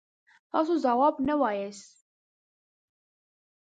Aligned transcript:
تاسو 0.51 0.73
ځواب 0.85 1.15
نه 1.27 1.35
وایاست. 1.41 1.91